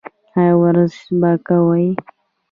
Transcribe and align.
ایا 0.37 0.51
ورزش 0.61 0.97
به 1.19 1.31
کوئ؟ 1.47 1.85